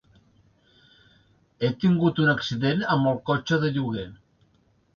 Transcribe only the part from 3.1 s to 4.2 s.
el cotxe de lloguer.